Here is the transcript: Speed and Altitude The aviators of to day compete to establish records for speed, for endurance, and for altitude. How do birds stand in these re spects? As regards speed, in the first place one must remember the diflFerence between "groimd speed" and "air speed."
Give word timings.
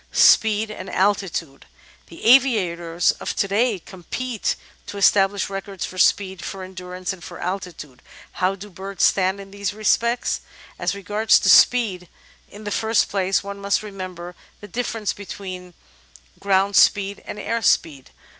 Speed 0.13 0.71
and 0.71 0.89
Altitude 0.89 1.67
The 2.07 2.25
aviators 2.25 3.11
of 3.19 3.35
to 3.35 3.47
day 3.47 3.77
compete 3.77 4.55
to 4.87 4.97
establish 4.97 5.47
records 5.47 5.85
for 5.85 5.99
speed, 5.99 6.43
for 6.43 6.63
endurance, 6.63 7.13
and 7.13 7.23
for 7.23 7.39
altitude. 7.39 8.01
How 8.31 8.55
do 8.55 8.71
birds 8.71 9.03
stand 9.03 9.39
in 9.39 9.51
these 9.51 9.75
re 9.75 9.83
spects? 9.83 10.41
As 10.79 10.95
regards 10.95 11.35
speed, 11.35 12.09
in 12.49 12.63
the 12.63 12.71
first 12.71 13.09
place 13.09 13.43
one 13.43 13.59
must 13.59 13.83
remember 13.83 14.33
the 14.59 14.67
diflFerence 14.67 15.15
between 15.15 15.75
"groimd 16.39 16.73
speed" 16.73 17.21
and 17.27 17.37
"air 17.37 17.61
speed." 17.61 18.09